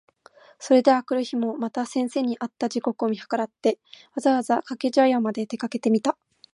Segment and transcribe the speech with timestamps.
[0.57, 3.77] それで翌日（あくるひ）もまた先生に会った時刻を見計らって、
[4.15, 6.17] わざわざ掛茶屋（かけぢゃや）まで出かけてみた。